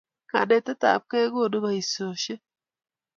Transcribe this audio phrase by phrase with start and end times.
[0.29, 2.41] Kanetet ab kei kokonu boishoshek